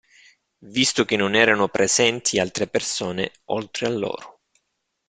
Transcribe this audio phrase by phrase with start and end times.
[0.65, 4.39] Visto che non erano presenti altre persone oltre loro.